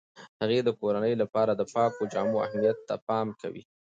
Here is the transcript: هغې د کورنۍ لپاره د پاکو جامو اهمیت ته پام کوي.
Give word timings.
هغې 0.41 0.59
د 0.63 0.69
کورنۍ 0.79 1.13
لپاره 1.21 1.51
د 1.55 1.61
پاکو 1.73 2.03
جامو 2.13 2.37
اهمیت 2.45 2.77
ته 2.87 2.95
پام 3.07 3.27
کوي. 3.41 3.63